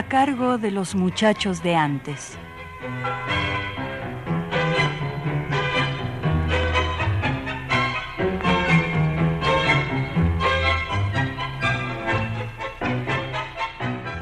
[0.00, 2.38] A cargo de los muchachos de antes.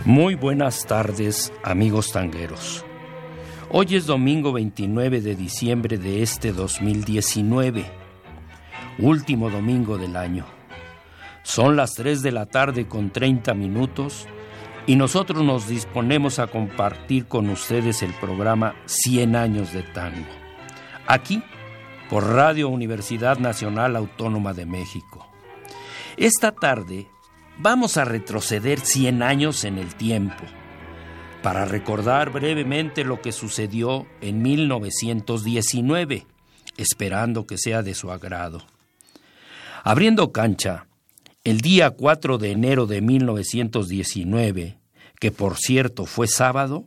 [0.05, 2.85] Muy buenas tardes, amigos tangueros.
[3.71, 7.85] Hoy es domingo 29 de diciembre de este 2019,
[8.99, 10.45] último domingo del año.
[11.45, 14.27] Son las 3 de la tarde con 30 minutos
[14.89, 20.27] y nosotros nos disponemos a compartir con ustedes el programa 100 años de tango.
[21.07, 21.43] Aquí,
[22.09, 25.29] por Radio Universidad Nacional Autónoma de México.
[26.17, 27.07] Esta tarde
[27.59, 30.43] vamos a retroceder 100 años en el tiempo
[31.43, 36.27] para recordar brevemente lo que sucedió en 1919,
[36.79, 38.63] esperando que sea de su agrado.
[39.85, 40.88] Abriendo cancha,
[41.49, 44.77] el día 4 de enero de 1919,
[45.19, 46.87] que por cierto fue sábado,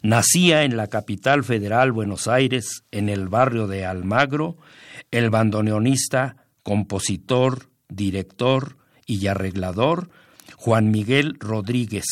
[0.00, 4.56] nacía en la capital federal Buenos Aires, en el barrio de Almagro,
[5.10, 10.08] el bandoneonista, compositor, director y arreglador
[10.56, 12.06] Juan Miguel Rodríguez,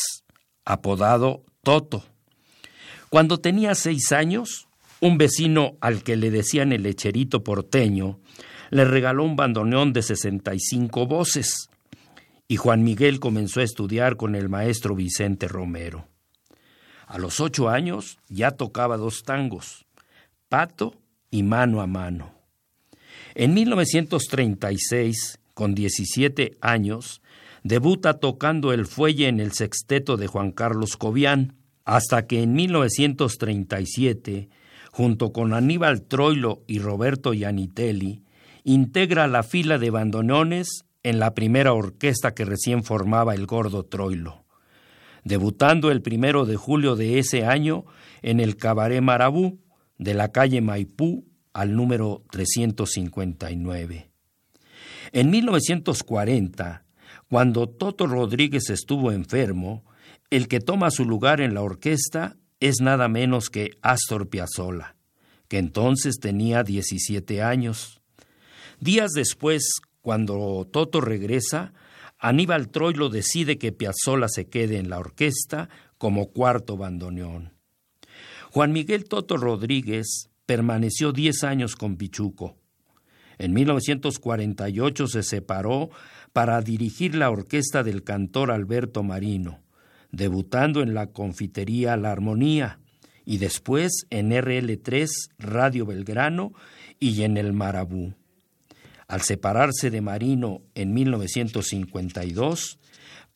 [0.67, 2.05] apodado Toto.
[3.09, 4.69] Cuando tenía seis años,
[5.01, 8.21] un vecino al que le decían el lecherito porteño
[8.73, 11.69] le regaló un bandoneón de 65 voces
[12.49, 16.09] y Juan Miguel comenzó a estudiar con el maestro Vicente Romero.
[17.07, 19.85] A los ocho años ya tocaba dos tangos,
[20.49, 20.95] pato
[21.31, 22.33] y mano a mano.
[23.35, 27.21] En 1936, con 17 años,
[27.65, 34.49] debuta tocando el fuelle en el sexteto de Juan Carlos Cobian, hasta que en 1937,
[34.91, 38.23] junto con Aníbal Troilo y Roberto Yanitelli,
[38.65, 44.45] integra la fila de bandoneones en la primera orquesta que recién formaba el gordo Troilo,
[45.25, 47.85] debutando el primero de julio de ese año
[48.23, 49.61] en el Cabaret Marabú
[49.99, 54.11] de la calle Maipú al número 359.
[55.13, 56.85] En 1940,
[57.29, 59.85] cuando Toto Rodríguez estuvo enfermo,
[60.31, 64.97] el que toma su lugar en la orquesta es nada menos que Astor Piazzolla,
[65.49, 68.02] que entonces tenía 17 años.
[68.83, 71.73] Días después, cuando Toto regresa,
[72.19, 77.53] Aníbal Troilo decide que Piazzolla se quede en la orquesta como cuarto bandoneón.
[78.51, 82.57] Juan Miguel Toto Rodríguez permaneció diez años con Pichuco.
[83.39, 85.91] En 1948 se separó
[86.33, 89.61] para dirigir la orquesta del cantor Alberto Marino,
[90.11, 92.81] debutando en la confitería La Armonía
[93.25, 96.53] y después en RL3 Radio Belgrano
[96.99, 98.15] y en el Marabú.
[99.13, 102.79] Al separarse de Marino en 1952,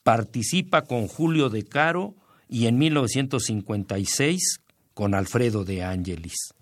[0.02, 2.14] participa con Julio de Caro
[2.48, 4.60] y en 1956
[4.94, 6.54] con Alfredo de Ángelis.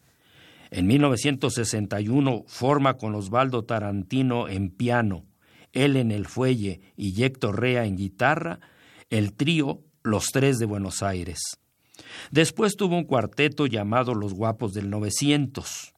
[0.72, 5.24] En 1961 forma con Osvaldo Tarantino en piano,
[5.72, 8.58] él en el fuelle y Héctor Rea en guitarra,
[9.10, 11.38] el trío Los Tres de Buenos Aires.
[12.32, 15.93] Después tuvo un cuarteto llamado Los Guapos del 900.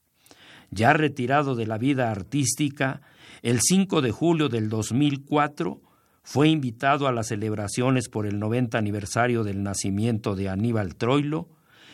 [0.71, 3.01] Ya retirado de la vida artística,
[3.43, 5.81] el 5 de julio del 2004
[6.23, 11.49] fue invitado a las celebraciones por el 90 aniversario del nacimiento de Aníbal Troilo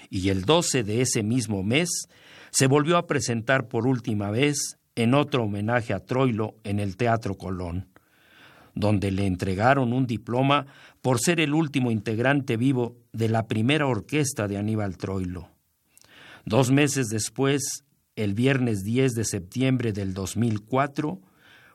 [0.09, 2.07] y el 12 de ese mismo mes
[2.51, 7.37] se volvió a presentar por última vez en otro homenaje a Troilo en el Teatro
[7.37, 7.89] Colón,
[8.75, 10.67] donde le entregaron un diploma
[11.01, 15.51] por ser el último integrante vivo de la primera orquesta de Aníbal Troilo.
[16.45, 17.85] Dos meses después,
[18.17, 21.21] el viernes 10 de septiembre del 2004,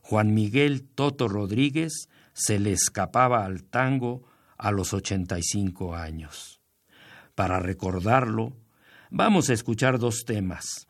[0.02, 4.24] Juan Miguel Toto Rodríguez se le escapaba al tango
[4.58, 6.62] a los 85 años.
[7.36, 8.56] Para recordarlo,
[9.10, 10.88] vamos a escuchar dos temas.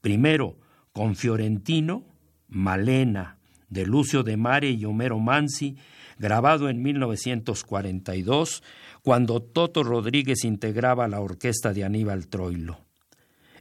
[0.00, 0.58] Primero,
[0.92, 2.06] con Fiorentino,
[2.48, 3.38] Malena,
[3.68, 5.76] de Lucio de Mare y Homero Mansi,
[6.18, 8.62] grabado en 1942,
[9.02, 12.80] cuando Toto Rodríguez integraba la orquesta de Aníbal Troilo.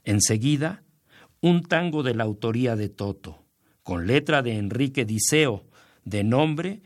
[0.03, 0.83] Enseguida,
[1.41, 3.44] un tango de la autoría de Toto,
[3.83, 5.65] con letra de Enrique Diceo,
[6.03, 6.81] de nombre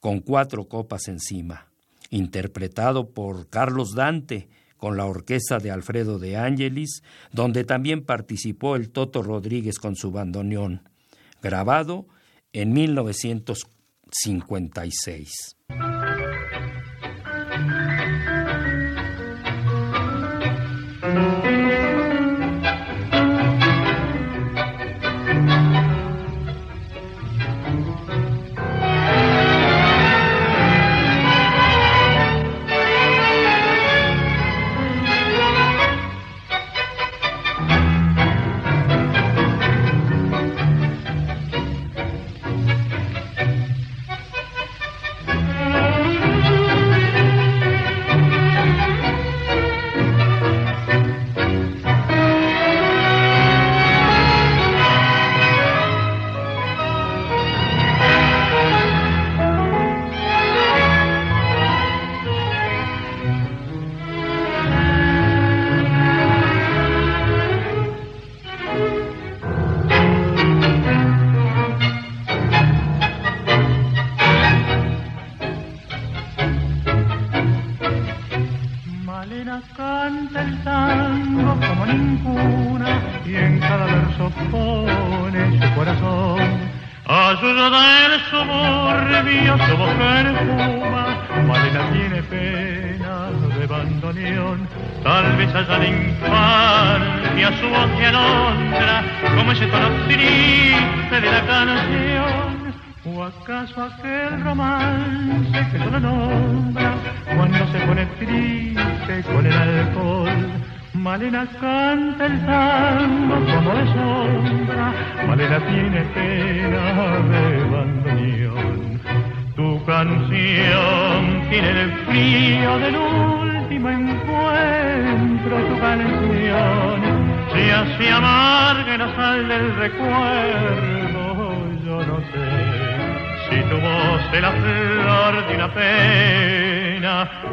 [0.00, 1.68] con cuatro copas encima,
[2.10, 8.90] interpretado por Carlos Dante, con la orquesta de Alfredo de Ángelis, donde también participó el
[8.90, 10.88] Toto Rodríguez con su bandoneón,
[11.40, 12.08] grabado
[12.52, 15.56] en 1956.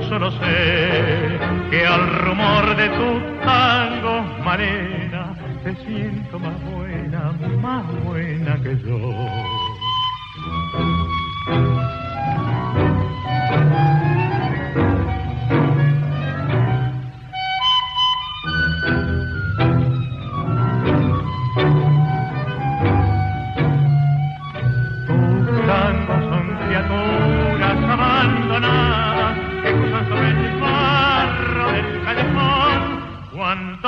[0.10, 1.39] solo sé
[1.69, 7.31] que al rumor de tu tangos, Marena, te siento más buena,
[7.62, 8.98] más buena que yo.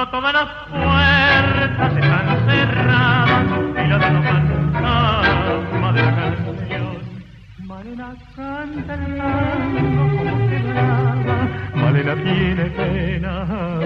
[0.10, 6.98] Todas las puertas están cerradas y la de los fantasmas de la canción.
[7.60, 13.46] Malena canta el tango como Malena tiene pena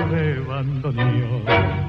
[0.09, 1.84] de bandoneón.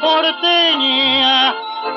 [0.00, 1.54] Porteña,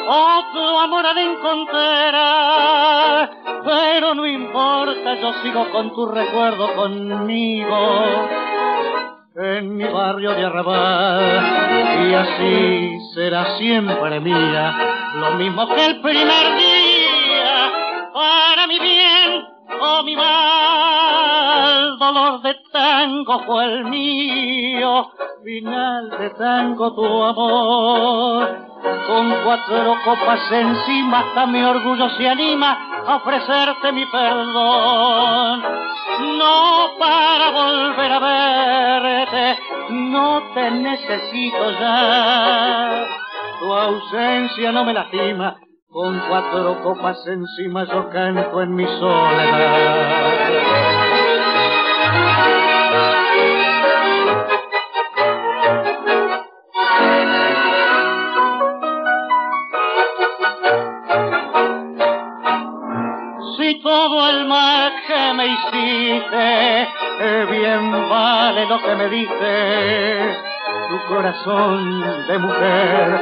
[0.08, 3.30] otro amor de encontrar.
[3.64, 8.28] Pero no importa, yo sigo con tu recuerdo conmigo
[9.36, 14.76] en mi barrio de arrabal y así será siempre mía,
[15.16, 17.72] lo mismo que el primer día,
[18.14, 19.46] para mi bien
[19.80, 22.61] o mi mal, dolor de
[23.12, 25.08] tango fue el mío,
[25.44, 28.50] final de tango tu amor.
[29.08, 35.62] Con cuatro copas encima hasta mi orgullo se anima a ofrecerte mi perdón.
[36.38, 43.06] No para volver a verte, no te necesito ya.
[43.60, 45.58] Tu ausencia no me lastima,
[45.90, 50.61] con cuatro copas encima yo canto en mi soledad.
[65.32, 66.88] Que me hiciste,
[67.52, 70.38] bien vale lo que me dices
[70.90, 73.20] tu corazón de mujer.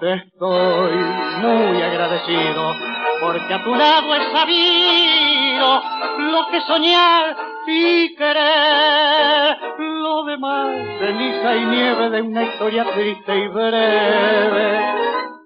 [0.00, 0.96] Te estoy
[1.42, 2.74] muy agradecido
[3.20, 5.82] porque a tu lado he sabido
[6.30, 7.36] lo que soñar
[7.66, 9.58] y querer.
[9.78, 15.00] Lo demás, ceniza y nieve de una historia triste y breve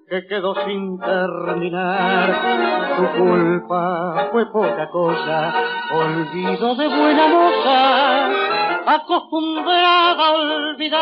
[0.09, 2.95] que quedó sin terminar.
[2.97, 5.53] Tu culpa fue poca cosa,
[5.93, 8.29] olvido de buena moza,
[8.95, 10.95] acostumbrada a olvidar.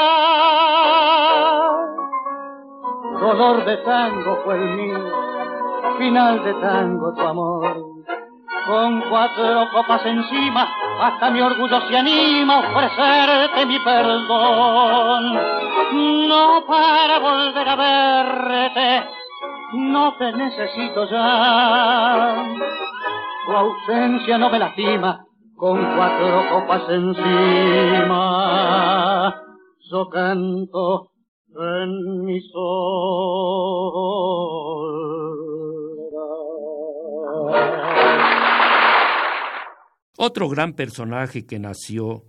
[3.19, 4.99] Dolor de tango fue el mío,
[5.97, 7.92] final de tango tu amor.
[8.65, 10.67] Con cuatro copas encima,
[11.01, 15.33] hasta mi orgullo se anima a ofrecerte mi perdón.
[16.27, 19.05] No para volver a verte,
[19.73, 22.45] no te necesito ya.
[23.45, 25.25] Tu ausencia no me lastima,
[25.57, 28.23] con cuatro copas encima.
[29.91, 31.09] Yo canto
[31.55, 34.23] en mi sol.
[40.17, 42.23] Otro gran personaje que nació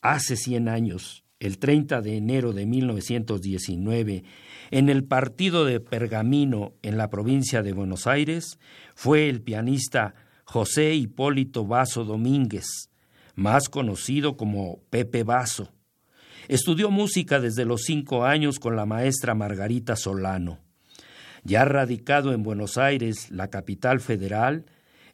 [0.00, 4.24] hace 100 años, el 30 de enero de 1919,
[4.70, 8.58] en el partido de Pergamino en la provincia de Buenos Aires,
[8.94, 10.14] fue el pianista
[10.44, 12.90] José Hipólito Vaso Domínguez,
[13.34, 15.70] más conocido como Pepe Vaso.
[16.48, 20.60] Estudió música desde los cinco años con la maestra Margarita Solano.
[21.44, 24.64] Ya radicado en Buenos Aires, la capital federal,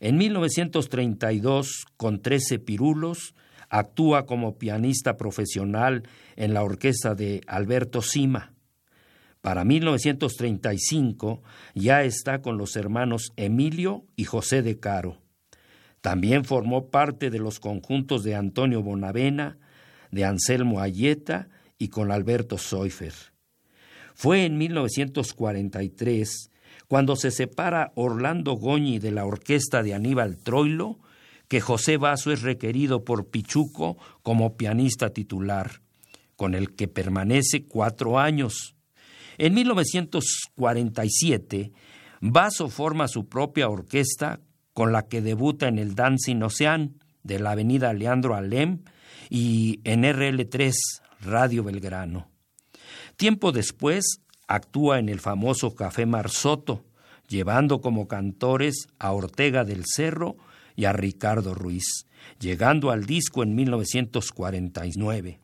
[0.01, 3.35] en 1932, con 13 pirulos,
[3.69, 6.05] actúa como pianista profesional
[6.37, 8.53] en la orquesta de Alberto Sima.
[9.41, 11.43] Para 1935
[11.75, 15.19] ya está con los hermanos Emilio y José de Caro.
[16.01, 19.59] También formó parte de los conjuntos de Antonio Bonavena,
[20.11, 23.15] de Anselmo Ayeta y con Alberto Seufer.
[24.15, 26.51] Fue en 1943
[26.89, 30.99] cuando se separa Orlando Goñi de la orquesta de Aníbal Troilo,
[31.47, 35.83] que José Vaso es requerido por Pichuco como pianista titular,
[36.35, 38.75] con el que permanece cuatro años.
[39.37, 41.73] En 1947,
[42.21, 44.41] Vaso forma su propia orquesta
[44.73, 48.83] con la que debuta en el Dancing Ocean de la avenida Leandro Alem
[49.29, 50.73] y en RL3
[51.21, 52.31] Radio Belgrano.
[53.17, 56.83] Tiempo después actúa en el famoso Café Marsoto,
[57.29, 60.37] llevando como cantores a Ortega del Cerro
[60.75, 62.07] y a Ricardo Ruiz,
[62.41, 65.39] llegando al disco en 1949.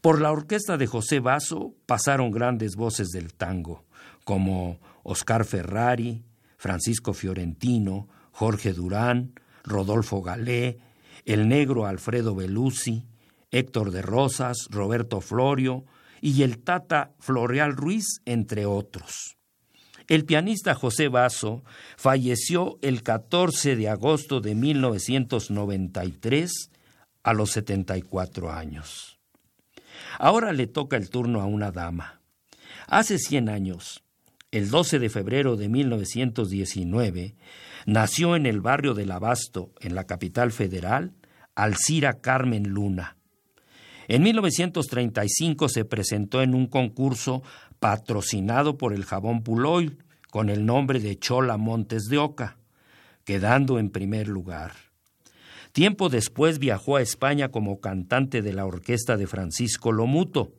[0.00, 3.84] Por la orquesta de José Basso pasaron grandes voces del tango,
[4.24, 6.22] como Oscar Ferrari,
[6.58, 9.32] Francisco Fiorentino, Jorge Durán,
[9.64, 10.78] Rodolfo Galé,
[11.24, 13.04] el negro Alfredo Belusi,
[13.50, 15.84] Héctor de Rosas, Roberto Florio,
[16.26, 19.36] y el Tata Floreal Ruiz, entre otros.
[20.08, 21.62] El pianista José Basso
[21.96, 26.72] falleció el 14 de agosto de 1993
[27.22, 29.20] a los 74 años.
[30.18, 32.20] Ahora le toca el turno a una dama.
[32.88, 34.02] Hace 100 años,
[34.50, 37.36] el 12 de febrero de 1919,
[37.86, 41.14] nació en el barrio del Abasto, en la capital federal,
[41.54, 43.16] Alcira Carmen Luna,
[44.08, 47.42] en 1935 se presentó en un concurso
[47.78, 49.98] patrocinado por el jabón Puloy
[50.30, 52.58] con el nombre de Chola Montes de Oca,
[53.24, 54.72] quedando en primer lugar.
[55.72, 60.54] Tiempo después viajó a España como cantante de la orquesta de Francisco Lomuto,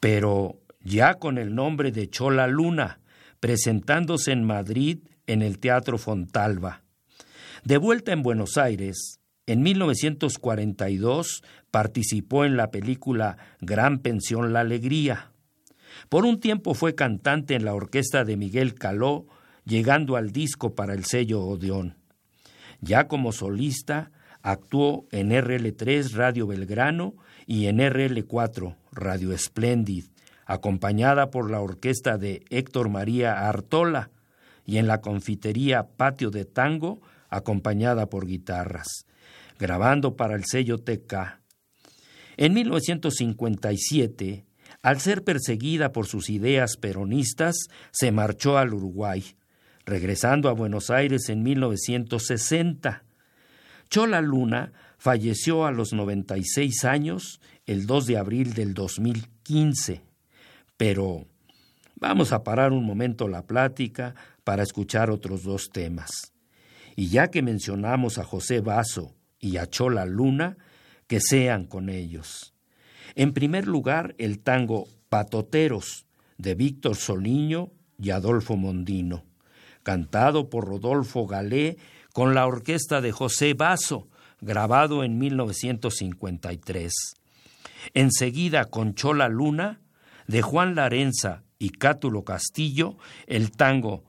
[0.00, 3.00] pero ya con el nombre de Chola Luna,
[3.40, 6.82] presentándose en Madrid en el Teatro Fontalba.
[7.64, 9.17] De vuelta en Buenos Aires,
[9.48, 15.32] en 1942 participó en la película Gran Pensión La Alegría.
[16.10, 19.26] Por un tiempo fue cantante en la orquesta de Miguel Caló,
[19.64, 21.96] llegando al disco para el sello Odeón.
[22.82, 24.10] Ya como solista,
[24.42, 27.14] actuó en RL3 Radio Belgrano
[27.46, 30.04] y en RL4 Radio Splendid,
[30.44, 34.10] acompañada por la orquesta de Héctor María Artola,
[34.66, 39.06] y en la confitería Patio de Tango, acompañada por guitarras
[39.58, 41.40] grabando para el sello TK.
[42.36, 44.44] En 1957,
[44.82, 47.56] al ser perseguida por sus ideas peronistas,
[47.90, 49.24] se marchó al Uruguay,
[49.84, 53.04] regresando a Buenos Aires en 1960.
[53.90, 60.02] Chola Luna falleció a los 96 años el 2 de abril del 2015.
[60.76, 61.26] Pero
[61.96, 66.32] vamos a parar un momento la plática para escuchar otros dos temas.
[66.98, 70.56] Y ya que mencionamos a José Basso y a Chola Luna,
[71.06, 72.54] que sean con ellos.
[73.14, 76.06] En primer lugar, el tango Patoteros
[76.38, 79.22] de Víctor Soliño y Adolfo Mondino,
[79.84, 81.76] cantado por Rodolfo Galé
[82.12, 84.08] con la orquesta de José Basso,
[84.40, 86.92] grabado en 1953.
[87.94, 89.82] Enseguida con Chola Luna,
[90.26, 92.96] de Juan Larenza y Cátulo Castillo,
[93.28, 94.02] el tango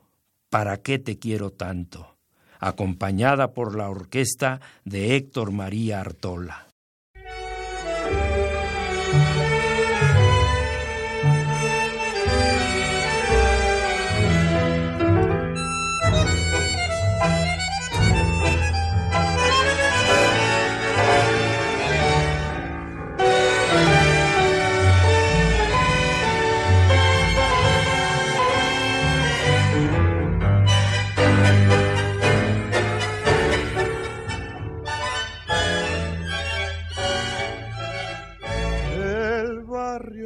[0.49, 2.18] ¿Para qué te quiero tanto?
[2.59, 6.68] Acompañada por la orquesta de Héctor María Artola.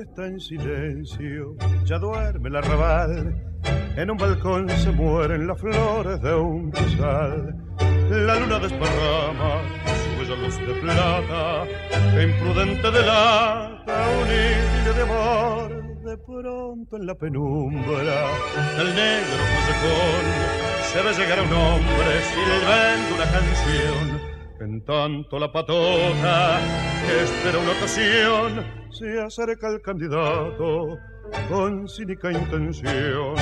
[0.03, 1.55] Está en silencio,
[1.86, 3.36] ya duerme el arrabal.
[3.95, 7.55] En un balcón se mueren las flores de un rosal.
[8.10, 9.62] La luna desparrama
[10.03, 11.65] su bella luz de plata,
[12.13, 15.83] que imprudente delata un hilo de amor.
[16.03, 18.27] De pronto en la penumbra
[18.77, 20.25] del negro callejón
[20.91, 24.12] se ve llegar a un hombre silbando una canción
[24.63, 26.60] en tanto la patota
[27.22, 30.98] espera una ocasión se acerca el candidato
[31.50, 33.36] con cínica intención.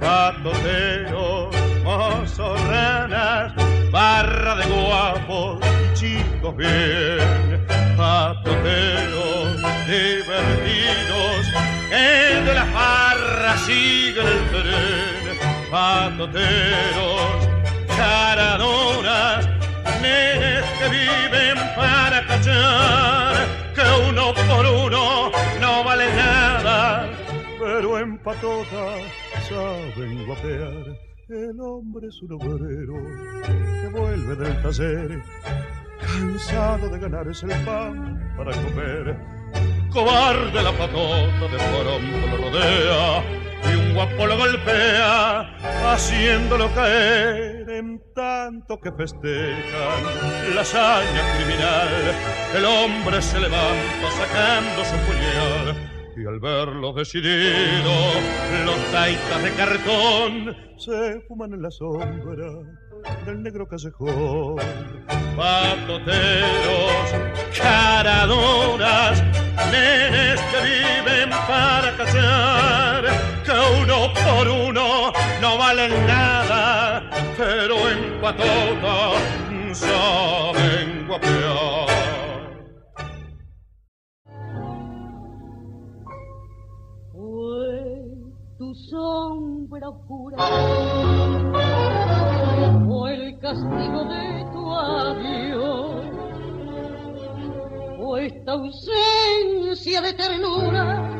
[0.00, 3.54] Patoteros, mozorranas,
[3.90, 7.66] barra de guapos y chicos bien.
[7.96, 9.56] Patoteros
[9.86, 11.46] divertidos
[11.88, 15.70] que de la farra siguen el tren.
[15.70, 17.48] Patoteros,
[17.96, 19.48] charadoras,
[20.88, 23.36] viven para cachar,
[23.74, 27.08] que uno por uno no vale nada,
[27.58, 28.96] pero en patota
[29.48, 31.06] saben guapear.
[31.28, 32.94] El hombre es un obrero
[33.42, 35.22] que vuelve del taller,
[36.00, 39.16] cansado de ganarse el pan para comer.
[39.96, 43.24] Cobarde la patota de pronto lo rodea
[43.64, 45.56] y un guapo lo golpea,
[45.86, 52.14] haciéndolo caer en tanto que festejan la hazaña criminal.
[52.54, 57.92] El hombre se levanta sacando su puñal y al verlo decidido,
[58.64, 62.52] los taitas de cartón se fuman en la sombra
[63.26, 64.56] del negro callejón.
[65.36, 67.10] Patoteros,
[67.60, 69.22] caradoras,
[69.70, 73.04] nenes que viven para cazar,
[73.44, 79.12] que uno por uno no valen nada, pero en patota
[79.74, 82.05] saben guapear.
[88.90, 90.36] Sombra oscura.
[92.88, 96.04] O el castigo de tu adiós.
[97.98, 101.10] O esta ausencia de ternura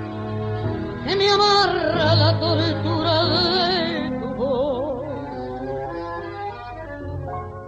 [1.06, 5.06] que me amarra la tortura de tu voz.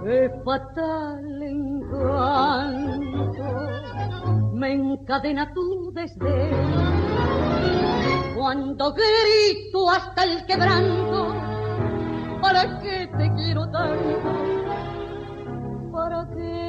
[0.07, 2.89] Es fatal encanto
[4.59, 6.98] me encadena tu desdén
[8.49, 11.35] cuando grito hasta el quebranto,
[12.41, 14.33] ¿para qué te quiero tanto?
[15.93, 16.68] ¿Para qué?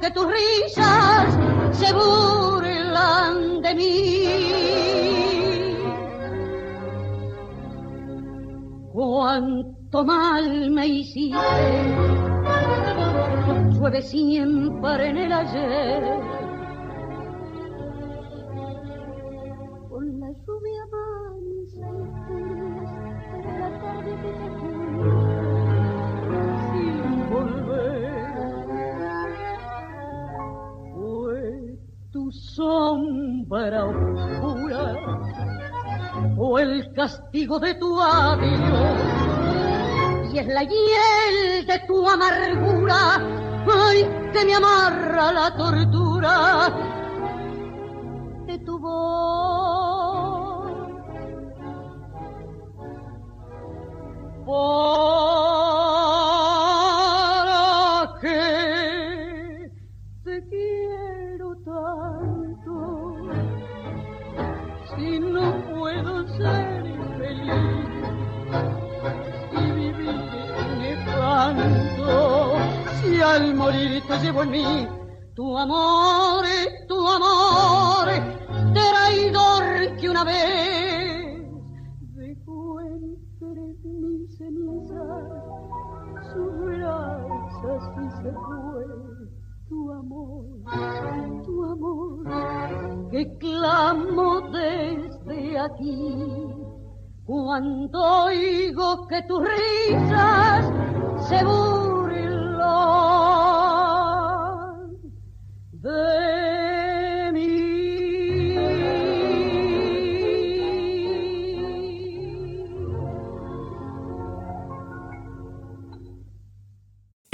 [0.00, 1.38] Que tus risas
[1.72, 3.88] se burlan de mí.
[8.92, 11.38] Cuánto mal me hiciste,
[13.70, 16.37] llueve siempre en el ayer.
[37.08, 38.98] Castigo de tu adiós.
[40.32, 43.16] Y es la hiel de tu amargura,
[43.66, 46.87] ay, que me amarra la tortura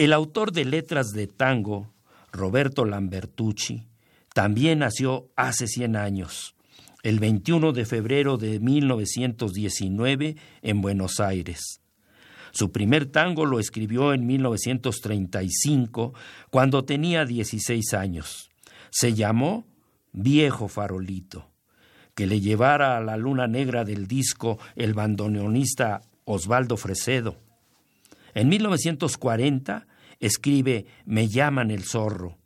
[0.04, 1.90] el autor de letras de tango,
[2.30, 3.86] Roberto Lambertucci,
[4.34, 6.54] también nació hace 100 años,
[7.02, 11.80] el 21 de febrero de 1919 en Buenos Aires.
[12.52, 16.12] Su primer tango lo escribió en 1935,
[16.50, 18.50] cuando tenía 16 años.
[18.90, 19.64] Se llamó
[20.12, 21.50] Viejo Farolito,
[22.14, 27.38] que le llevara a la luna negra del disco el bandoneonista Osvaldo Fresedo.
[28.34, 29.86] En 1940
[30.24, 32.38] escribe Me llaman el zorro,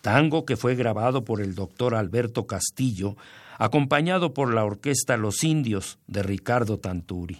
[0.00, 3.16] tango que fue grabado por el doctor Alberto Castillo,
[3.58, 7.38] acompañado por la orquesta Los Indios de Ricardo Tanturi.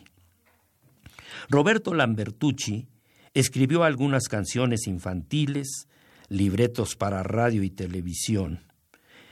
[1.49, 2.87] Roberto Lambertucci
[3.35, 5.89] escribió algunas canciones infantiles,
[6.29, 8.61] libretos para radio y televisión.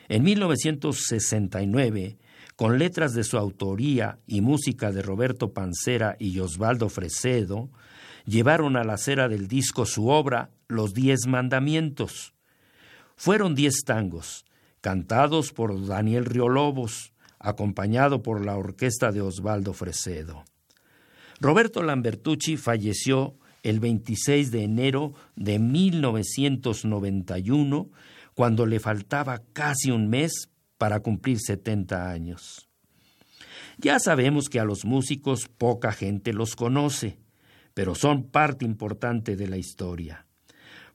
[0.09, 2.19] En 1969,
[2.57, 7.71] con letras de su autoría y música de Roberto Pancera y Osvaldo Fresedo,
[8.29, 12.35] llevaron a la acera del disco su obra Los Diez Mandamientos.
[13.17, 14.45] Fueron diez tangos,
[14.81, 20.45] cantados por Daniel Riolobos, acompañado por la orquesta de Osvaldo Fresedo.
[21.41, 27.91] Roberto Lambertucci falleció el 26 de enero de 1991,
[28.35, 32.69] cuando le faltaba casi un mes para cumplir 70 años.
[33.79, 37.19] Ya sabemos que a los músicos poca gente los conoce,
[37.79, 40.27] pero son parte importante de la historia.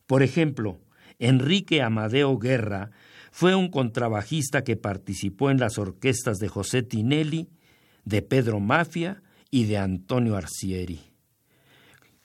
[0.05, 0.81] Por ejemplo,
[1.17, 2.91] Enrique Amadeo Guerra
[3.31, 7.47] fue un contrabajista que participó en las orquestas de José Tinelli,
[8.03, 10.99] de Pedro Mafia y de Antonio Arcieri.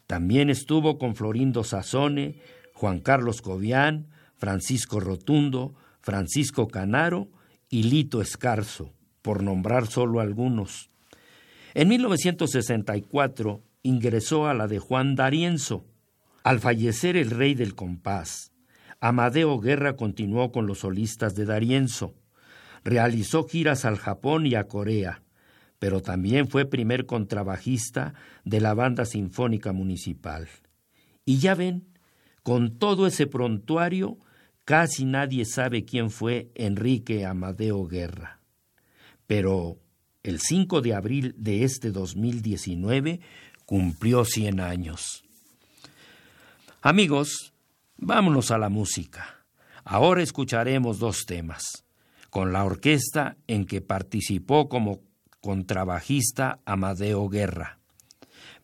[0.09, 2.41] También estuvo con Florindo Sazone,
[2.73, 7.29] Juan Carlos Cobian, Francisco Rotundo, Francisco Canaro
[7.71, 8.93] y Lito Escarzo,
[9.23, 10.91] por nombrar solo algunos.
[11.75, 15.87] En 1964 ingresó a la de Juan D'Arienzo.
[16.45, 18.53] Al fallecer el rey del compás,
[19.01, 22.15] Amadeo Guerra continuó con los solistas de D'Arienzo.
[22.85, 25.23] Realizó giras al Japón y a Corea
[25.79, 30.49] pero también fue primer contrabajista de la Banda Sinfónica Municipal.
[31.25, 31.87] Y ya ven,
[32.43, 34.19] con todo ese prontuario,
[34.65, 38.41] casi nadie sabe quién fue Enrique Amadeo Guerra.
[39.27, 39.79] Pero
[40.23, 43.21] el 5 de abril de este 2019
[43.69, 45.25] cumplió 100 años.
[46.81, 47.53] Amigos,
[47.99, 49.45] vámonos a la música.
[49.85, 51.85] Ahora escucharemos dos temas,
[52.31, 55.01] con la orquesta en que participó como
[55.43, 57.79] contrabajista Amadeo Guerra.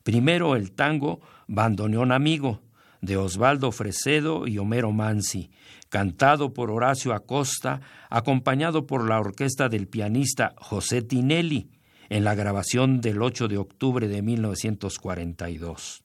[0.02, 2.62] Primero el tango Bandoneón Amigo,
[3.02, 5.50] de Osvaldo Fresedo y Homero Mansi,
[5.90, 11.68] cantado por Horacio Acosta, acompañado por la orquesta del pianista José Tinelli,
[12.08, 16.04] en la grabación del 8 de octubre de 1942.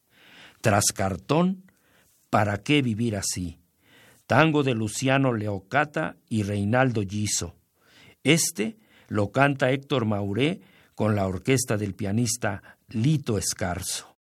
[0.62, 1.64] Tras cartón,
[2.30, 3.60] ¿para qué vivir así?
[4.28, 7.56] Tango de Luciano Leocata y Reinaldo Giso.
[8.24, 10.62] Este lo canta Héctor Mauré
[10.96, 14.18] con la orquesta del pianista Lito Escarzo.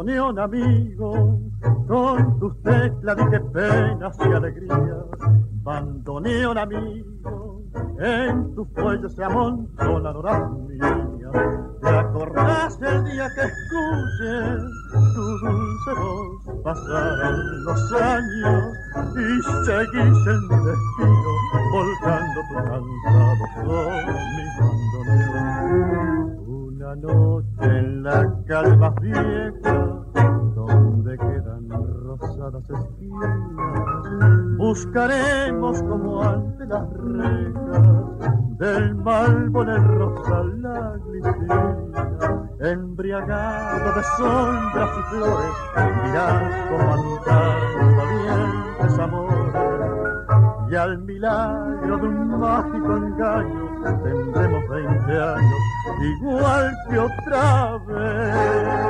[0.00, 1.38] Bandoneón amigo,
[1.86, 5.04] con tus teclas dije penas y alegrías.
[5.62, 7.62] Bandoneón amigo,
[7.98, 10.96] en tus fuelles se amontonan horas mías.
[11.82, 14.62] ¿Te acordás el día que escuches
[15.14, 16.62] tu dulce voz?
[16.64, 18.74] Pasaron los años
[19.16, 21.32] y seguís en mi destino,
[21.72, 24.19] volcando tu cansado con
[27.62, 30.02] en la calma vieja,
[30.54, 31.68] donde quedan
[32.04, 33.38] rosadas esquinas,
[34.56, 41.76] buscaremos como ante las rejas del malvo del rosal la glicina,
[42.60, 45.54] embriagado de sombras y flores,
[46.04, 46.86] mirás como
[47.96, 49.69] valientes amores,
[50.70, 53.70] y al milagro de un mágico engaño
[54.04, 55.58] tendremos 20 años
[56.20, 58.80] igual que otra vez.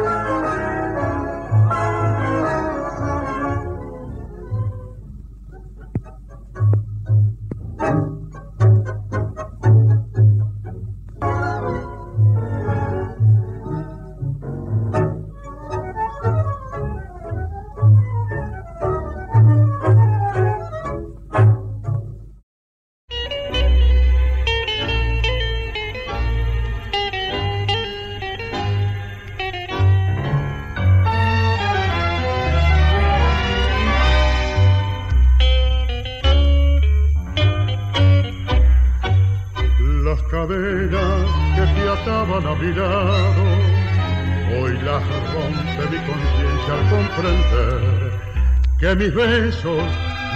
[49.01, 49.83] Mis besos,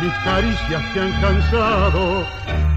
[0.01, 2.25] mis caricias te han cansado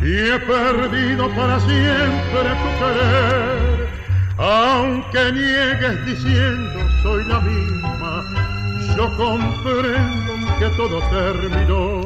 [0.02, 3.88] y he perdido para siempre tu querer.
[4.38, 8.24] Aunque niegues diciendo soy la misma,
[8.96, 12.02] yo comprendo que todo terminó.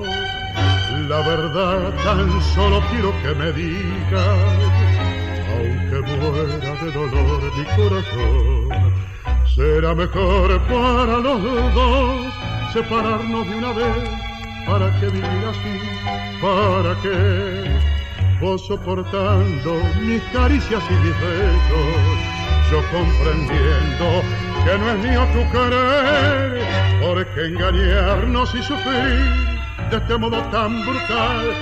[1.09, 4.37] La verdad tan solo quiero que me digas,
[5.57, 8.69] aunque muera de dolor mi corazón,
[9.55, 11.43] será mejor para los
[11.75, 12.33] dos
[12.73, 14.09] separarnos de una vez.
[14.65, 15.73] ¿Para qué vivir así?
[16.41, 17.79] ¿Para qué?
[18.39, 22.17] Vos soportando mis caricias y mis besos,
[22.71, 24.23] yo comprendiendo
[24.65, 26.63] que no es mío tu querer,
[26.99, 29.51] porque engañarnos y sufrir
[29.91, 31.53] de este modo tan brutal,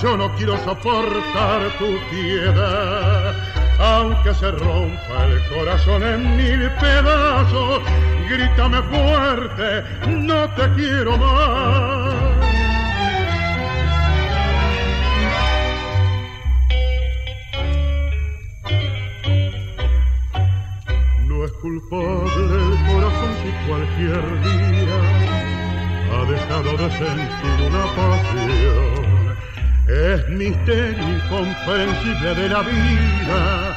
[0.00, 7.82] yo no quiero soportar tu piedad aunque se rompa el corazón en mil pedazos,
[8.28, 12.14] grítame fuerte, no te quiero más.
[21.26, 24.98] No es culpable el corazón si cualquier día
[26.10, 28.97] ha dejado de sentir una pasión
[29.88, 33.76] es misterio incomprensible de la vida,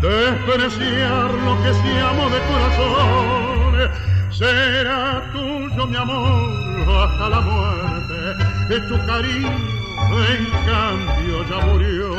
[0.00, 3.90] despreciar lo que se amo de corazón.
[4.30, 12.14] Será tuyo mi amor hasta la muerte, es tu cariño en cambio ya murió.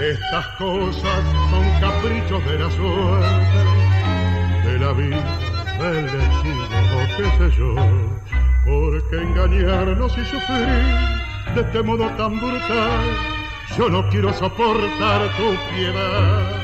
[0.00, 5.38] Estas cosas son caprichos de la suerte, de la vida,
[5.78, 6.68] del destino,
[7.16, 7.74] qué sé yo,
[8.64, 11.21] porque engañarnos y sufrir
[11.54, 13.00] de este modo tan brutal.
[13.76, 16.62] Yo no quiero soportar tu piedad.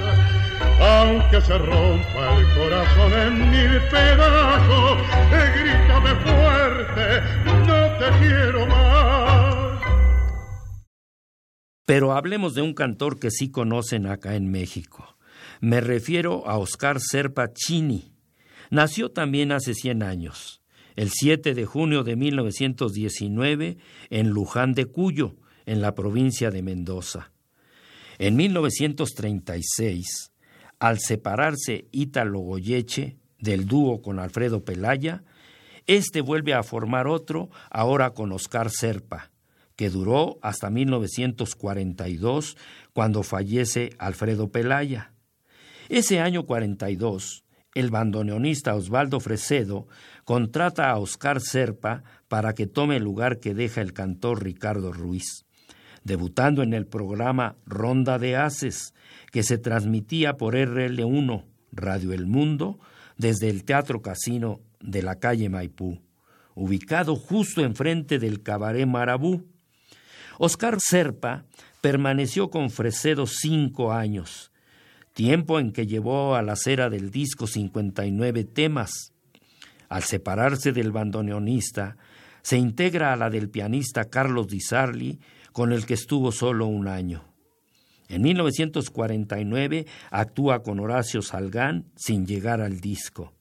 [0.80, 4.98] Aunque se rompa el corazón en mil pedazos,
[5.30, 7.22] grítame fuerte,
[7.66, 9.80] no te quiero más.
[11.84, 15.16] Pero hablemos de un cantor que sí conocen acá en México.
[15.60, 18.12] Me refiero a Oscar Serpa Chini.
[18.70, 20.58] Nació también hace 100 años
[20.98, 23.78] el 7 de junio de 1919
[24.10, 27.30] en Luján de Cuyo, en la provincia de Mendoza.
[28.18, 30.32] En 1936,
[30.80, 35.22] al separarse Ítalo Goyeche del dúo con Alfredo Pelaya,
[35.86, 39.30] este vuelve a formar otro, ahora con Oscar Serpa,
[39.76, 42.56] que duró hasta 1942,
[42.92, 45.12] cuando fallece Alfredo Pelaya.
[45.88, 49.86] Ese año 42, el bandoneonista Osvaldo Fresedo
[50.28, 55.46] contrata a Oscar Serpa para que tome el lugar que deja el cantor Ricardo Ruiz,
[56.04, 58.92] debutando en el programa Ronda de Haces,
[59.32, 62.78] que se transmitía por RL1, Radio El Mundo,
[63.16, 65.98] desde el Teatro Casino de la calle Maipú,
[66.54, 69.46] ubicado justo enfrente del Cabaret Marabú.
[70.38, 71.46] Oscar Serpa
[71.80, 74.52] permaneció con Fresedo cinco años,
[75.14, 79.14] tiempo en que llevó a la cera del disco 59 temas,
[79.88, 81.96] Al separarse del bandoneonista,
[82.42, 85.18] se integra a la del pianista Carlos Di Sarli,
[85.52, 87.24] con el que estuvo solo un año.
[88.08, 93.34] En 1949 actúa con Horacio Salgán sin llegar al disco.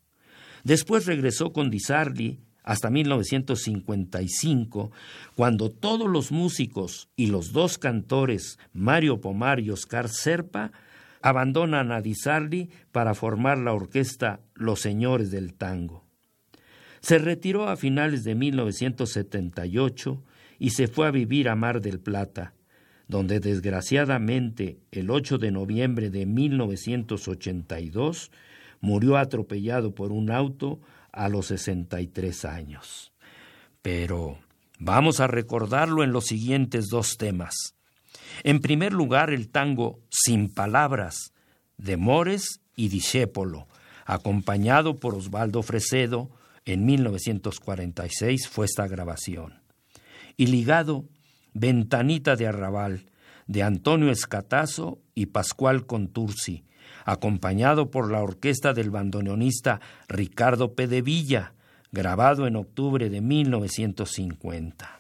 [0.64, 4.92] Después regresó con Di Sarli hasta 1955,
[5.36, 10.74] cuando todos los músicos y los dos cantores, Mario Pomar y Oscar Serpa,
[11.22, 16.07] abandonan a Di Sarli para formar la orquesta Los Señores del Tango.
[17.02, 20.24] Se retiró a finales de 1978
[20.60, 22.54] y se fue a vivir a Mar del Plata,
[23.08, 28.32] donde desgraciadamente el 8 de noviembre de 1982
[28.82, 30.80] murió atropellado por un auto
[31.12, 33.14] a los 63 años.
[33.82, 34.38] Pero
[34.80, 37.76] vamos a recordarlo en los siguientes dos temas.
[38.44, 41.34] En primer lugar, el tango Sin Palabras,
[41.78, 43.68] de Mores y Discépolo,
[44.06, 46.30] acompañado por Osvaldo Fresedo,
[46.68, 49.62] en 1946 fue esta grabación.
[50.36, 51.06] Y ligado
[51.54, 53.06] Ventanita de Arrabal,
[53.48, 56.66] de Antonio Escatazo y Pascual Contursi,
[57.06, 61.54] acompañado por la orquesta del bandoneonista Ricardo Pedevilla,
[61.92, 64.97] grabado en octubre de 1950.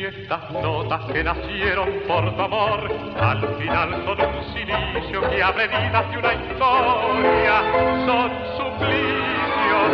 [0.00, 2.90] Y estas notas que nacieron por tu amor,
[3.20, 7.62] al final son un silicio que abre vidas de una historia,
[8.06, 9.90] son suplicios,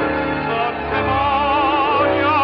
[0.46, 2.36] son memorias.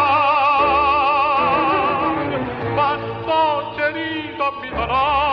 [2.75, 5.32] Bastó, querido, mi dolor.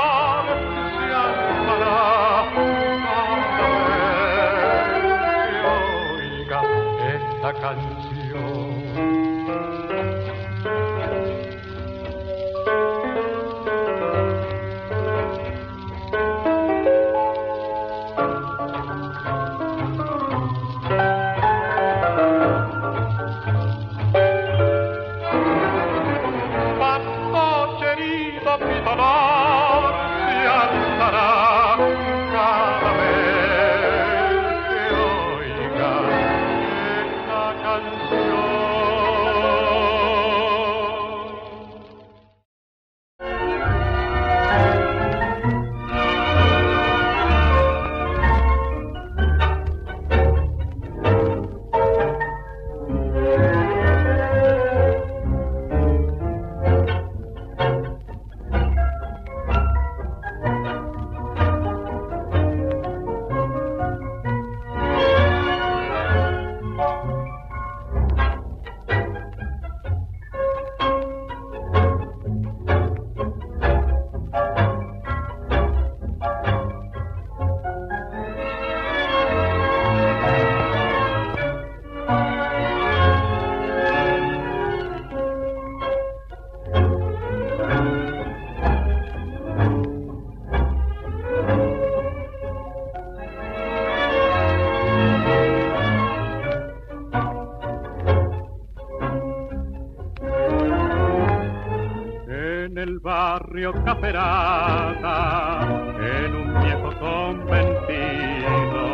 [103.60, 105.60] Barrio Caperata,
[106.00, 108.84] en un viejo conventido,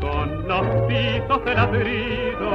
[0.00, 2.50] con los pisos de ladrido,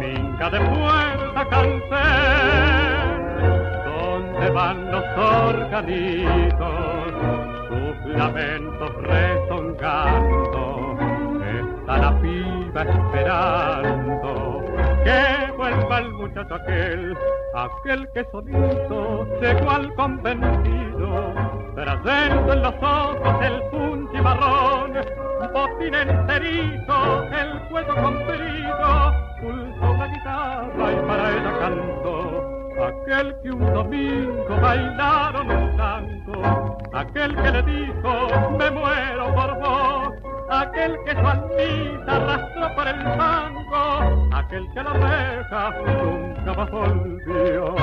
[0.00, 3.18] finca de puerta cancel,
[3.84, 6.64] donde van los organitos,
[7.68, 10.96] sus lamentos rezongando,
[11.84, 14.07] está la piba esperando
[16.40, 17.16] aquel,
[17.54, 21.34] aquel que solito llegó al convencido,
[21.74, 24.92] trayendo en los ojos el punchi marrón,
[25.52, 32.54] botín enterito, el cuello comprido, pulsó una guitarra y para ella cantó.
[32.78, 39.57] Aquel que un domingo bailaron un tango, aquel que le dijo, me muero por
[40.62, 47.74] aquel que su almita arrastró por el mango, aquel que la reja nunca más volvió.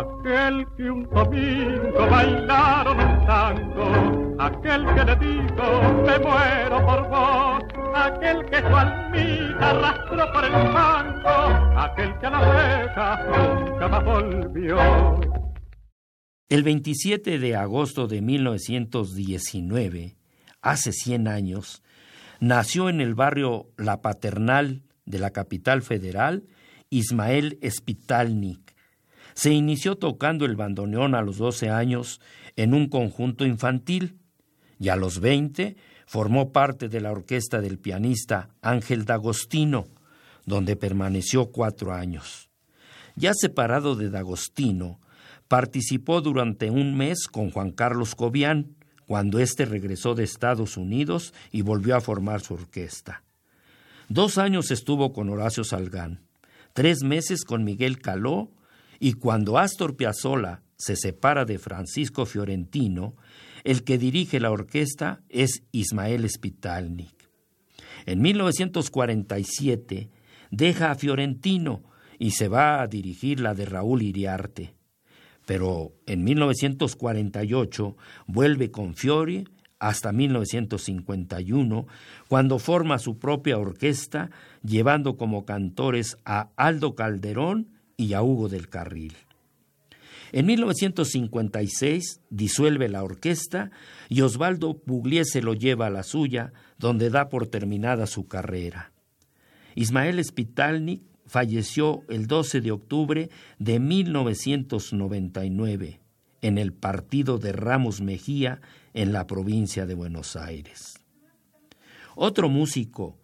[0.00, 5.66] Aquel que un domingo bailaron un tango, aquel que le dijo,
[6.06, 12.30] me muero por vos, aquel que su almita arrastró por el mango, aquel que a
[12.30, 14.78] la reja nunca más volvió.
[16.48, 20.16] El 27 de agosto de 1919,
[20.62, 21.82] hace 100 años,
[22.40, 26.44] nació en el barrio La Paternal de la capital federal
[26.90, 28.74] Ismael Spitalnik.
[29.34, 32.20] Se inició tocando el bandoneón a los 12 años
[32.56, 34.18] en un conjunto infantil
[34.78, 35.76] y a los 20
[36.10, 39.86] formó parte de la orquesta del pianista Ángel D'Agostino,
[40.44, 42.50] donde permaneció cuatro años.
[43.14, 44.98] Ya separado de D'Agostino,
[45.46, 48.74] participó durante un mes con Juan Carlos Cobian,
[49.06, 53.22] cuando éste regresó de Estados Unidos y volvió a formar su orquesta.
[54.08, 56.26] Dos años estuvo con Horacio Salgán,
[56.72, 58.50] tres meses con Miguel Caló,
[58.98, 63.14] y cuando Astor Piazzolla se separa de Francisco Fiorentino,
[63.64, 67.28] el que dirige la orquesta es Ismael Spitalnik.
[68.06, 70.10] En 1947
[70.50, 71.82] deja a Fiorentino
[72.18, 74.74] y se va a dirigir la de Raúl Iriarte.
[75.46, 77.96] Pero en 1948
[78.26, 79.44] vuelve con Fiori
[79.78, 81.86] hasta 1951,
[82.28, 84.30] cuando forma su propia orquesta,
[84.62, 89.14] llevando como cantores a Aldo Calderón y a Hugo del Carril.
[90.32, 93.72] En 1956 disuelve la orquesta
[94.08, 98.92] y Osvaldo Pugliese lo lleva a la suya, donde da por terminada su carrera.
[99.74, 103.28] Ismael Spitalnik falleció el 12 de octubre
[103.58, 106.00] de 1999
[106.42, 108.60] en el partido de Ramos Mejía
[108.94, 110.94] en la provincia de Buenos Aires.
[112.14, 113.18] Otro músico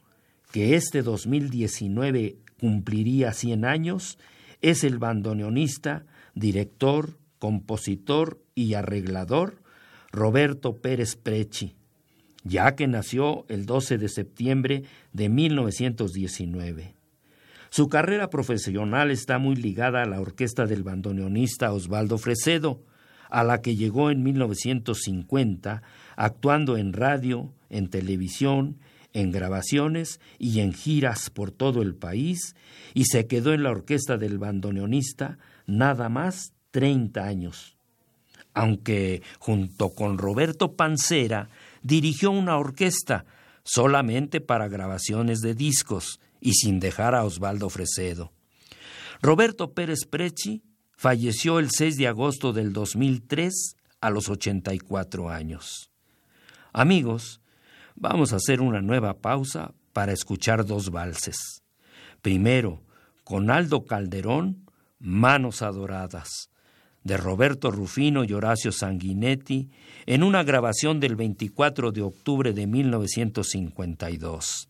[0.52, 4.18] que este 2019 cumpliría 100 años
[4.62, 6.06] es el bandoneonista
[6.36, 9.60] director, compositor y arreglador
[10.12, 11.74] Roberto Pérez Prechi,
[12.44, 14.82] ya que nació el 12 de septiembre
[15.12, 16.94] de 1919.
[17.70, 22.80] Su carrera profesional está muy ligada a la orquesta del bandoneonista Osvaldo Fresedo,
[23.28, 25.82] a la que llegó en 1950,
[26.16, 28.78] actuando en radio, en televisión,
[29.12, 32.54] en grabaciones y en giras por todo el país,
[32.94, 37.76] y se quedó en la orquesta del bandoneonista nada más 30 años.
[38.54, 41.48] Aunque junto con Roberto Pancera
[41.82, 43.26] dirigió una orquesta
[43.64, 48.32] solamente para grabaciones de discos y sin dejar a Osvaldo Fresedo.
[49.20, 50.62] Roberto Pérez Prechi
[50.96, 55.90] falleció el 6 de agosto del 2003 a los 84 años.
[56.72, 57.40] Amigos,
[57.94, 61.62] vamos a hacer una nueva pausa para escuchar dos valses.
[62.22, 62.82] Primero,
[63.24, 64.65] con Aldo Calderón,
[64.98, 66.50] Manos Adoradas,
[67.04, 69.70] de Roberto Rufino y Horacio Sanguinetti,
[70.06, 74.68] en una grabación del 24 de octubre de 1952.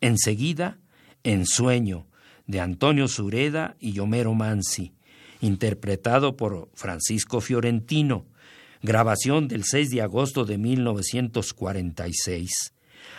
[0.00, 0.78] Enseguida,
[1.24, 2.06] En Sueño,
[2.46, 4.92] de Antonio Sureda y Homero Mansi,
[5.40, 8.26] interpretado por Francisco Fiorentino,
[8.82, 12.74] grabación del 6 de agosto de 1946.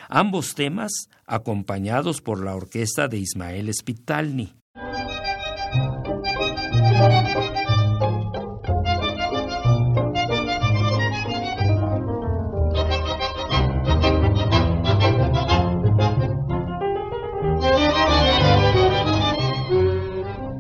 [0.10, 0.92] Ambos temas
[1.26, 4.59] acompañados por la orquesta de Ismael Spitalny.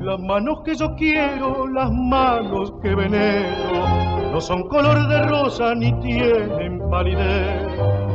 [0.02, 5.92] Las manos que yo quiero, las manos que venero no son color de rosa ni
[6.02, 7.62] tienen palidez.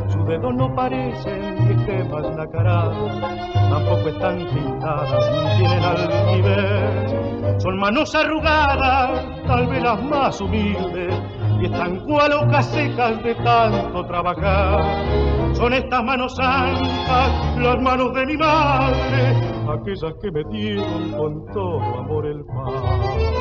[0.09, 3.21] Sus dedos no parecen ni gemas nacaradas,
[3.69, 6.74] tampoco están pintadas ni tienen altivez.
[7.65, 11.15] Son manos arrugadas, tal vez las más humildes,
[11.59, 14.83] y están cual hojas secas de tanto trabajar.
[15.55, 19.35] Son estas manos santas, las manos de mi madre,
[19.67, 23.34] aquellas que me dieron con todo amor el pan.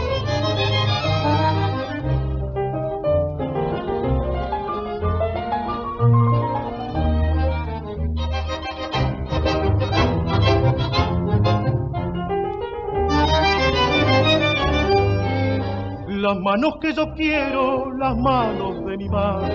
[16.24, 19.54] Las manos que yo quiero, las manos de mi madre,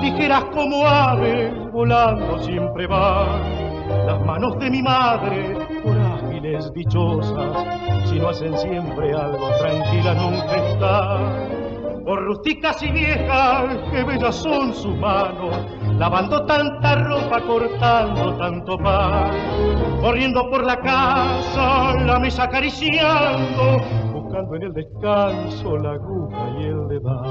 [0.00, 3.66] ligeras como aves, volando siempre van.
[4.06, 10.68] Las manos de mi madre, por ágiles, dichosas, si no hacen siempre algo, tranquila nunca
[10.68, 12.04] están.
[12.04, 15.52] Por rústicas y viejas, que bellas son sus manos,
[15.98, 19.32] lavando tanta ropa, cortando tanto pan,
[20.00, 24.07] corriendo por la casa, la mesa acariciando,
[24.38, 27.22] en el descanso la aguja y el dedal.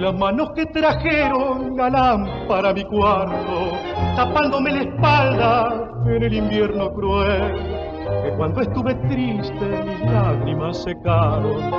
[0.00, 3.70] Las manos que trajeron la lámpara mi cuarto,
[4.16, 7.71] tapándome la espalda en el invierno cruel
[8.22, 11.70] que cuando estuve triste mis lágrimas secaron,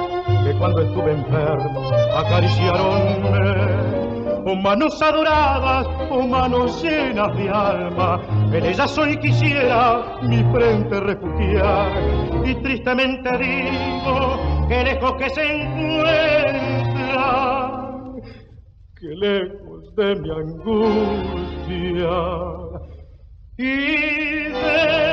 [0.43, 4.03] que cuando estuve enfermo acariciaronme.
[4.45, 8.21] Oh manos adoradas, oh manos llenas de alma,
[8.51, 11.93] en ellas hoy quisiera mi frente refugiar.
[12.43, 16.73] Y tristemente digo que lejos que se encuentra,
[18.99, 22.19] que lejos de mi angustia
[23.57, 23.63] y
[24.51, 25.12] de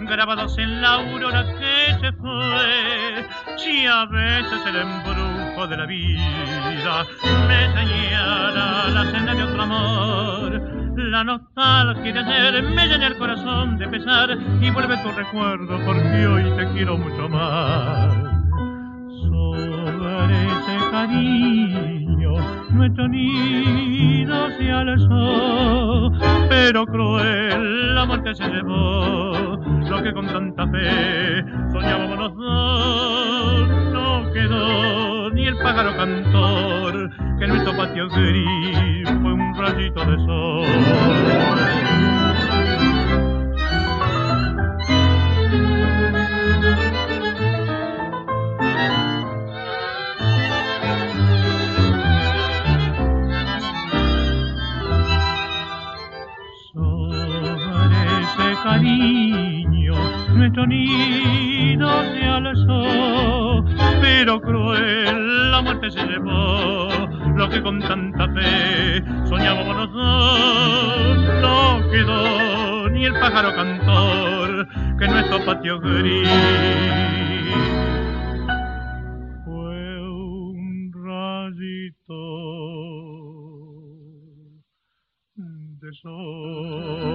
[0.00, 3.26] grabados en la aurora que se fue.
[3.56, 7.06] Si a veces el embrujo de la vida
[7.48, 10.62] me señala la senda de otro amor,
[10.96, 16.26] la nostalgia de ayer me llena el corazón de pesar y vuelve tu recuerdo porque
[16.26, 18.14] hoy te quiero mucho más.
[19.22, 21.93] Sobre ese cariño
[22.70, 26.12] nuestro nido se alzó,
[26.48, 29.58] pero cruel la muerte se llevó
[29.88, 33.68] lo que con tanta fe soñábamos los dos.
[33.92, 40.16] No quedó ni el pájaro cantor, que en nuestro patio gris fue un rayito de
[40.26, 42.13] sol.
[58.74, 59.94] Cariño,
[60.34, 63.64] nuestro nido se alzó,
[64.00, 66.88] pero cruel la muerte se llevó,
[67.36, 74.68] lo que con tanta fe soñábamos los dos, no quedó ni el pájaro cantor
[74.98, 76.28] que nuestro patio gris
[79.44, 82.14] fue un rayito
[85.36, 87.13] de sol.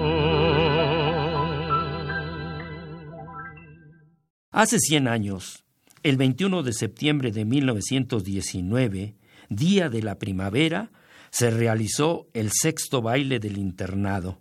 [4.51, 5.63] Hace 100 años,
[6.01, 9.15] el 21 de septiembre de 1919,
[9.47, 10.91] día de la primavera,
[11.29, 14.39] se realizó el sexto baile del internado,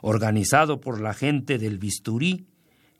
[0.00, 2.46] organizado por la gente del bisturí,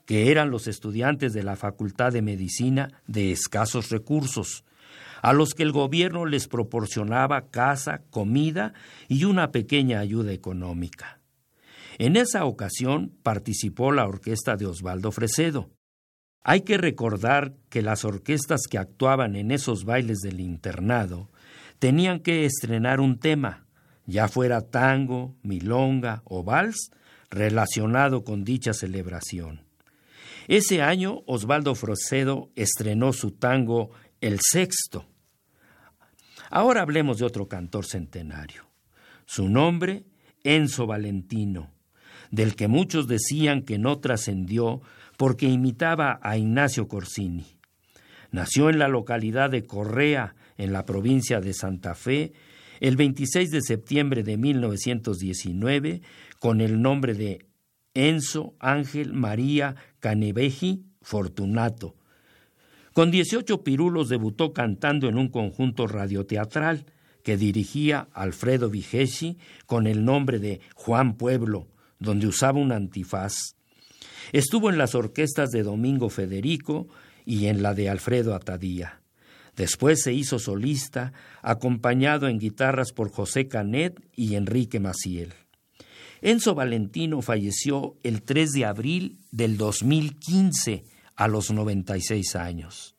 [0.05, 4.65] que eran los estudiantes de la Facultad de Medicina de escasos recursos,
[5.23, 8.75] a los que el gobierno les proporcionaba casa, comida
[9.07, 11.21] y una pequeña ayuda económica.
[11.99, 15.71] En esa ocasión participó la orquesta de Osvaldo Fresedo.
[16.45, 21.31] Hay que recordar que las orquestas que actuaban en esos bailes del internado
[21.79, 23.67] tenían que estrenar un tema,
[24.07, 26.91] ya fuera tango, milonga o vals,
[27.31, 29.65] relacionado con dicha celebración.
[30.49, 33.91] Ese año Osvaldo Fresedo estrenó su tango
[34.21, 35.07] El Sexto,
[36.53, 38.67] Ahora hablemos de otro cantor centenario.
[39.25, 40.05] Su nombre,
[40.45, 41.73] Enzo Valentino,
[42.31, 44.83] del que muchos decían que no trascendió
[45.23, 47.47] porque imitaba a Ignacio Corsini.
[48.33, 52.33] Nació en la localidad de Correa, en la provincia de Santa Fe,
[52.81, 56.03] el 26 de septiembre de 1919,
[56.41, 57.47] con el nombre de
[57.95, 61.95] Enzo Ángel María Caneveji Fortunato,
[62.93, 66.87] con 18 pirulos debutó cantando en un conjunto radioteatral
[67.23, 71.69] que dirigía Alfredo Vigesi con el nombre de Juan Pueblo,
[72.01, 73.55] donde usaba un antifaz.
[74.31, 76.87] Estuvo en las orquestas de Domingo Federico
[77.25, 79.01] y en la de Alfredo Atadía.
[79.57, 81.13] Después se hizo solista,
[81.43, 85.35] acompañado en guitarras por José Canet y Enrique Maciel.
[86.23, 90.85] Enzo Valentino falleció el 3 de abril del 2015
[91.17, 92.97] a los 96 años.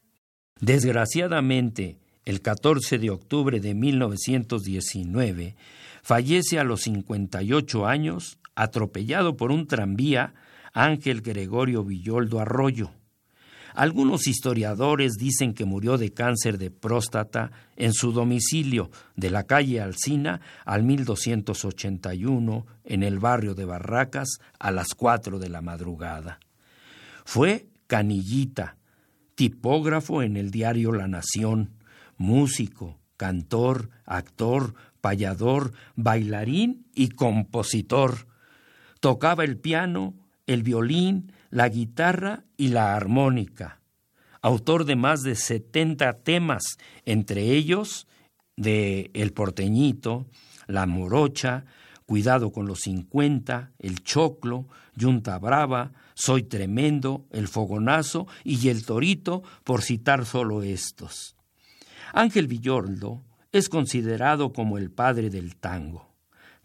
[0.59, 5.55] Desgraciadamente, el 14 de octubre de 1919,
[6.03, 10.33] fallece a los 58 años, atropellado por un tranvía,
[10.73, 12.91] Ángel Gregorio Villoldo Arroyo.
[13.75, 19.81] Algunos historiadores dicen que murió de cáncer de próstata en su domicilio de la calle
[19.81, 26.39] Alcina al 1281 en el barrio de Barracas a las 4 de la madrugada.
[27.25, 28.77] Fue Canillita,
[29.35, 31.71] tipógrafo en el diario La Nación,
[32.17, 38.27] músico, cantor, actor, payador, bailarín y compositor.
[38.99, 40.13] Tocaba el piano,
[40.47, 43.81] el violín, la guitarra y la armónica.
[44.41, 48.07] Autor de más de 70 temas, entre ellos
[48.57, 50.25] de El porteñito,
[50.67, 51.65] La morocha,
[52.05, 59.41] Cuidado con los 50, El choclo, Yunta brava, soy tremendo, el fogonazo y el torito,
[59.63, 61.35] por citar solo estos.
[62.11, 66.13] Ángel Villoldo es considerado como el padre del tango.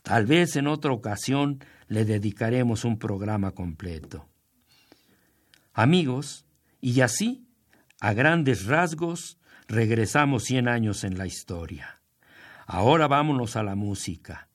[0.02, 4.28] Tal vez en otra ocasión le dedicaremos un programa completo.
[5.72, 6.46] Amigos,
[6.80, 7.48] y así,
[8.00, 12.00] a grandes rasgos, regresamos cien años en la historia.
[12.66, 14.48] Ahora vámonos a la música.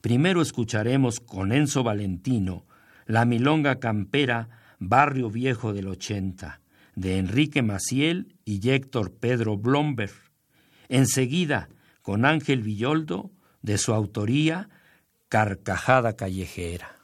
[0.00, 2.66] Primero escucharemos con Enzo Valentino
[3.08, 6.60] la Milonga Campera, Barrio Viejo del 80,
[6.94, 10.12] de Enrique Maciel y Héctor Pedro Blomberg.
[10.88, 11.70] Enseguida,
[12.02, 13.32] con Ángel Villoldo,
[13.62, 14.68] de su autoría,
[15.30, 16.97] Carcajada Callejera.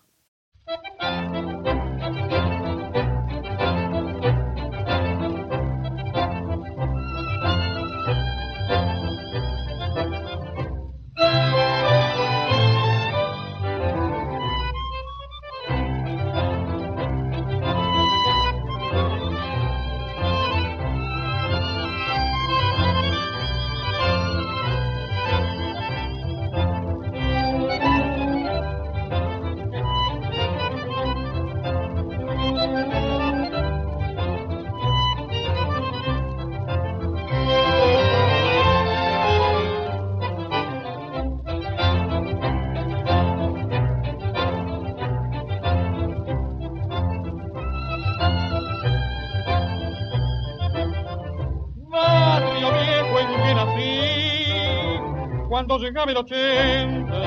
[55.74, 57.20] Cuando llegaba el ochenta.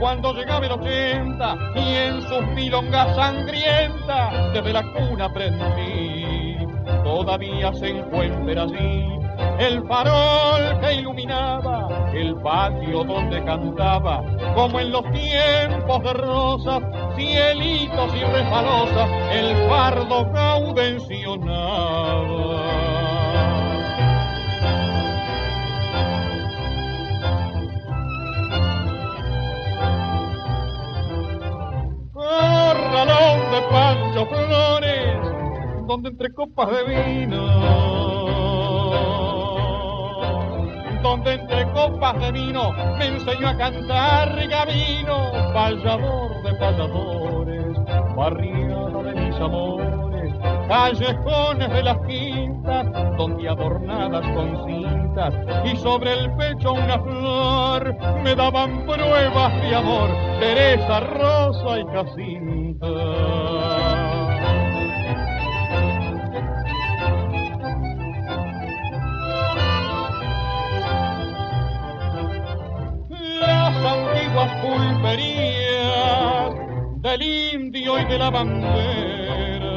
[0.00, 6.56] Cuando llegaba el ochenta y en sus milongas sangrientas desde la cuna aprendí,
[7.04, 9.08] todavía se encuentra allí
[9.60, 14.22] el farol que iluminaba el patio donde cantaba,
[14.54, 16.82] como en los tiempos de rosas,
[17.16, 22.03] cielitos y resbalosas, el fardo caudencionaba.
[35.86, 37.36] Donde entre copas de vino,
[41.02, 47.76] donde entre copas de vino me enseñó a cantar Gabino, payador de payadores,
[48.16, 50.34] barriada de mis amores,
[50.68, 58.34] callejones de las quintas, donde adornadas con cintas y sobre el pecho una flor me
[58.34, 60.08] daban pruebas de amor,
[60.40, 63.13] Teresa, Rosa y Jacinta.
[74.34, 76.54] Antiguas pulperías
[76.96, 79.70] del indio y de la bandera,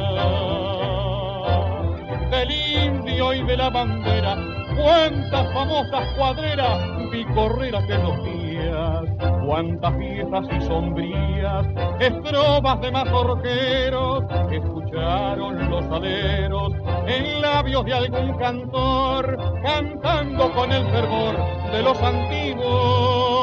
[2.30, 4.36] del indio y de la bandera,
[4.76, 9.04] cuántas famosas cuadreras vi correr aquellos días,
[9.46, 11.66] cuántas fiestas y sombrías,
[12.00, 16.72] estrobas de mazorqueros, escucharon los aleros
[17.06, 21.36] en labios de algún cantor, cantando con el fervor
[21.70, 23.37] de los antiguos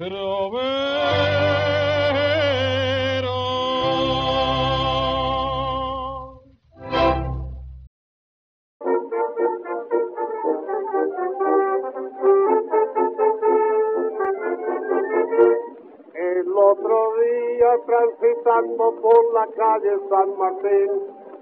[0.00, 0.40] Trovero.
[16.14, 20.90] El otro día transitando por la calle San Martín,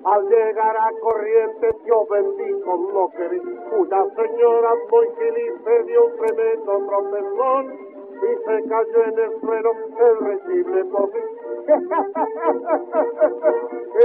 [0.05, 3.41] al llegar a Corrientes yo bendijo lo que.
[3.77, 7.88] Una señora muy feliz me dio un tremendo tropezón
[8.23, 11.21] y se cayó en el suelo el recible por ¡Qué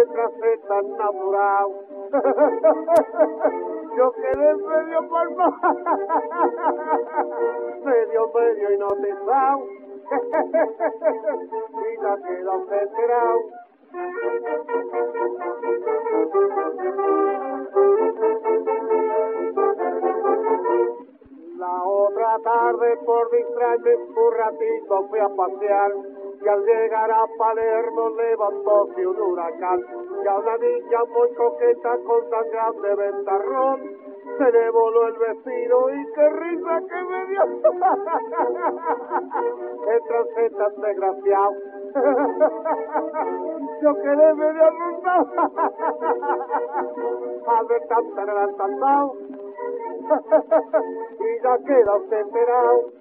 [0.13, 1.69] trase tan natural!
[3.97, 5.47] Yo quedé medio palma,
[7.85, 9.67] medio medio hipnotizado
[11.71, 13.41] y la quedó enterado.
[21.63, 25.93] La otra tarde por distraerme un ratito fui a pasear
[26.41, 29.79] y al llegar a Palermo levantóse un huracán
[30.21, 33.79] y a una niña muy coqueta con tan grande ventarrón
[34.37, 37.43] se le voló el vecino y qué risa que me dio.
[39.87, 41.53] el trance tan desgraciado.
[43.81, 45.27] Yo quedé medio arrumbado
[47.57, 49.15] al ver tan adelantado
[51.19, 52.91] y ya queda usted enterado.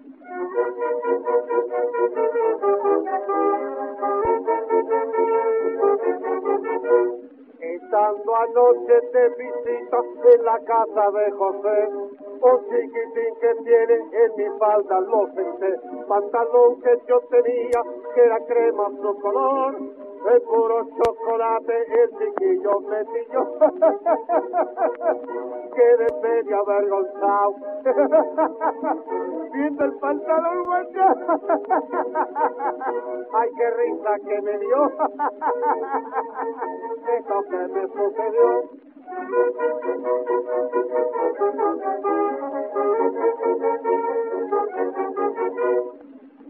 [7.60, 9.98] Estando anoche de visita
[10.32, 11.88] en la casa de José,
[12.42, 17.82] un chiquitín que tiene en mi falda lo senté, pantalón que yo tenía
[18.14, 19.76] que era crema su color,
[20.30, 23.42] el puro chocolate, el chiquillo metillo,
[25.74, 27.54] quedé medio avergonzado,
[29.52, 31.38] viendo el pantalón manchado,
[33.34, 34.86] ay qué risa que me dio,
[37.18, 38.48] esto que me sucedió.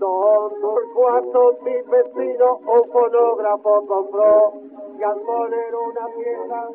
[0.02, 4.52] Don Torcuato, mi vecino, un fonógrafo compró
[4.98, 6.70] y al poner una pieza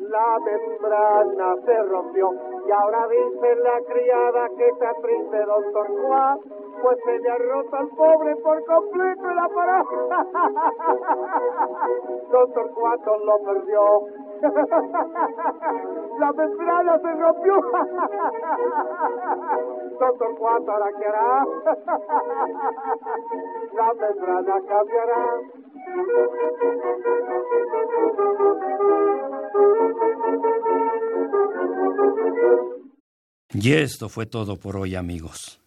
[0.00, 2.30] la membrana se rompió
[2.66, 6.42] y ahora dice la criada que está triste don Torcuato
[6.82, 10.08] pues se le ha roto al pobre por completo el aparato.
[12.30, 14.00] Don Torcuato lo perdió.
[16.18, 17.60] La membrana se rompió.
[20.98, 21.44] Qué hará.
[23.74, 25.40] La membrana cambiará.
[33.50, 35.60] Y esto fue todo por hoy amigos.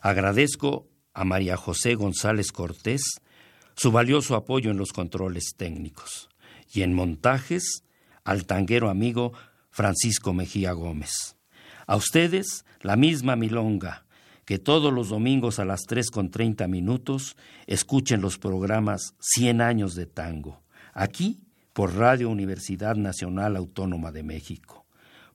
[0.00, 3.20] Agradezco a María José González Cortés
[3.74, 6.28] su valioso apoyo en los controles técnicos
[6.72, 7.82] y en montajes
[8.24, 9.32] al tanguero amigo
[9.70, 11.36] Francisco Mejía Gómez.
[11.86, 14.04] A ustedes la misma milonga
[14.44, 19.94] que todos los domingos a las tres con treinta minutos escuchen los programas Cien años
[19.94, 20.62] de tango,
[20.92, 21.40] aquí
[21.72, 24.84] por Radio Universidad Nacional Autónoma de México.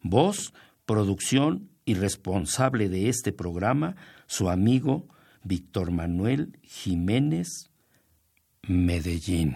[0.01, 0.53] Voz,
[0.85, 3.95] producción y responsable de este programa,
[4.27, 5.07] su amigo
[5.43, 7.71] Víctor Manuel Jiménez
[8.67, 9.55] Medellín.